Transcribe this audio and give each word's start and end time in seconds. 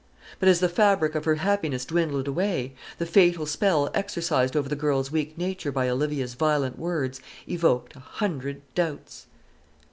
But 0.39 0.49
as 0.49 0.61
the 0.61 0.67
fabric 0.67 1.13
of 1.13 1.25
her 1.25 1.35
happiness 1.35 1.85
dwindled 1.85 2.27
away, 2.27 2.73
the 2.97 3.05
fatal 3.05 3.45
spell 3.45 3.91
exercised 3.93 4.55
over 4.55 4.67
the 4.67 4.75
girl's 4.75 5.11
weak 5.11 5.37
nature 5.37 5.71
by 5.71 5.87
Olivia's 5.87 6.33
violent 6.33 6.79
words 6.79 7.21
evoked 7.47 7.95
a 7.95 7.99
hundred 7.99 8.63
doubts. 8.73 9.27